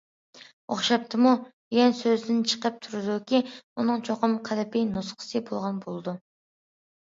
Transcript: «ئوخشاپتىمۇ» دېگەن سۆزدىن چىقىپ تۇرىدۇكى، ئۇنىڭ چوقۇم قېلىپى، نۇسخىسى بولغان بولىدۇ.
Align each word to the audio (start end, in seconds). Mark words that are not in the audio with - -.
«ئوخشاپتىمۇ» 0.75 1.33
دېگەن 1.43 1.93
سۆزدىن 1.99 2.39
چىقىپ 2.53 2.81
تۇرىدۇكى، 2.87 3.43
ئۇنىڭ 3.45 4.03
چوقۇم 4.09 4.35
قېلىپى، 4.51 4.85
نۇسخىسى 4.97 5.45
بولغان 5.53 5.81
بولىدۇ. 5.87 6.19